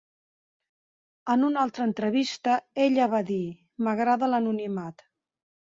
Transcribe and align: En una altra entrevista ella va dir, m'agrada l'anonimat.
En 1.33 1.45
una 1.49 1.61
altra 1.65 1.85
entrevista 1.91 2.57
ella 2.87 3.07
va 3.13 3.21
dir, 3.29 3.39
m'agrada 3.89 4.33
l'anonimat. 4.35 5.09